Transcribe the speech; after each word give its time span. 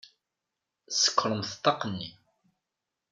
Sekkṛemt 0.91 1.53
ṭṭaq-nni! 1.57 2.09